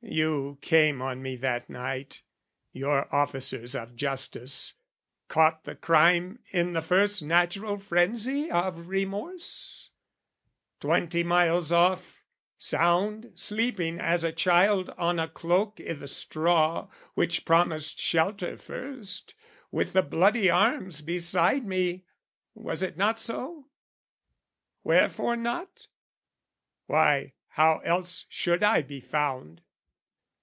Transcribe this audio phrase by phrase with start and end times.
[0.00, 2.22] You came on me that night,
[2.72, 4.74] Your officers of justice,
[5.26, 9.90] caught the crime In the first natural frenzy of remorse?
[10.80, 12.22] Twenty miles off,
[12.56, 19.34] sound sleeping as a child On a cloak i' the straw which promised shelter first,
[19.72, 22.04] With the bloody arms beside me,
[22.54, 23.66] was it not so?
[24.84, 25.88] Wherefore not?
[26.86, 29.60] Why, how else should I be found?